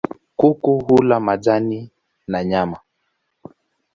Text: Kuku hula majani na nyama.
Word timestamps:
Kuku 0.39 0.71
hula 0.87 1.17
majani 1.25 1.79
na 2.31 2.39
nyama. 2.49 2.79